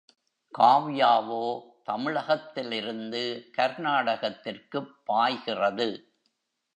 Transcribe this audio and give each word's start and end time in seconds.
காவ்யாவோ 0.53 1.43
தமிழகத்திலிருந்து 1.83 3.21
கர்நாடகத்திற்குப் 3.57 4.91
பாய்கிறது. 5.05 5.87